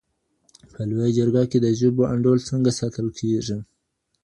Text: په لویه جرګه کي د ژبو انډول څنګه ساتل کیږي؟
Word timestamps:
په 0.73 0.81
لویه 0.89 1.09
جرګه 1.17 1.43
کي 1.51 1.57
د 1.61 1.67
ژبو 1.79 2.03
انډول 2.13 2.39
څنګه 2.49 2.71
ساتل 2.79 3.07
کیږي؟ 3.17 3.57